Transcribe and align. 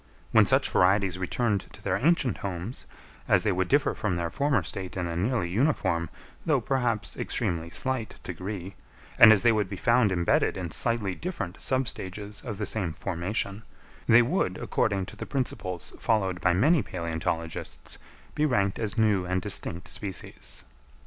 When 0.31 0.47
such 0.47 0.71
varieties 0.71 1.19
returned 1.19 1.67
to 1.73 1.79
their 1.83 1.95
ancient 1.97 2.37
homes, 2.39 2.87
as 3.27 3.43
they 3.43 3.51
would 3.51 3.67
differ 3.67 3.93
from 3.93 4.13
their 4.13 4.31
former 4.31 4.63
state 4.63 4.97
in 4.97 5.05
a 5.05 5.15
nearly 5.15 5.47
uniform, 5.47 6.09
though 6.43 6.59
perhaps 6.59 7.15
extremely 7.15 7.69
slight 7.69 8.15
degree, 8.23 8.73
and 9.19 9.31
as 9.31 9.43
they 9.43 9.51
would 9.51 9.69
be 9.69 9.75
found 9.77 10.11
embedded 10.11 10.57
in 10.57 10.71
slightly 10.71 11.13
different 11.13 11.61
sub 11.61 11.87
stages 11.87 12.41
of 12.41 12.57
the 12.57 12.65
same 12.65 12.93
formation, 12.93 13.61
they 14.07 14.23
would, 14.23 14.57
according 14.57 15.05
to 15.05 15.15
the 15.15 15.27
principles 15.27 15.93
followed 15.99 16.41
by 16.41 16.51
many 16.51 16.81
palæontologists, 16.81 17.99
be 18.33 18.43
ranked 18.43 18.79
as 18.79 18.97
new 18.97 19.25
and 19.25 19.43
distinct 19.43 19.87
species. 19.87 20.63